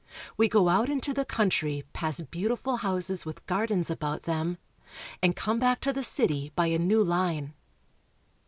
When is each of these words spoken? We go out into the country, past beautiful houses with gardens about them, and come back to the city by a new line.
We 0.35 0.47
go 0.47 0.67
out 0.67 0.89
into 0.89 1.13
the 1.13 1.25
country, 1.25 1.83
past 1.93 2.31
beautiful 2.31 2.77
houses 2.77 3.23
with 3.23 3.45
gardens 3.45 3.91
about 3.91 4.23
them, 4.23 4.57
and 5.21 5.35
come 5.35 5.59
back 5.59 5.79
to 5.81 5.93
the 5.93 6.01
city 6.01 6.51
by 6.55 6.65
a 6.73 6.79
new 6.79 7.03
line. 7.03 7.53